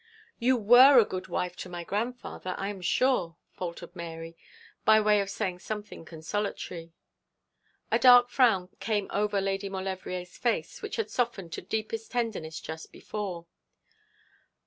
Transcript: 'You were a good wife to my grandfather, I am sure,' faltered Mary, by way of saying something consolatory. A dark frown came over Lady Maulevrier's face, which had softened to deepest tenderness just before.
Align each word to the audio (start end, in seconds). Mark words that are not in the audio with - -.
'You 0.39 0.57
were 0.57 0.97
a 0.97 1.05
good 1.05 1.27
wife 1.27 1.55
to 1.57 1.69
my 1.69 1.83
grandfather, 1.83 2.55
I 2.57 2.69
am 2.69 2.81
sure,' 2.81 3.37
faltered 3.51 3.95
Mary, 3.95 4.35
by 4.83 4.99
way 4.99 5.21
of 5.21 5.29
saying 5.29 5.59
something 5.59 6.05
consolatory. 6.05 6.91
A 7.91 7.99
dark 7.99 8.29
frown 8.29 8.69
came 8.79 9.11
over 9.13 9.39
Lady 9.39 9.69
Maulevrier's 9.69 10.39
face, 10.39 10.81
which 10.81 10.95
had 10.95 11.11
softened 11.11 11.53
to 11.53 11.61
deepest 11.61 12.09
tenderness 12.09 12.59
just 12.59 12.91
before. 12.91 13.45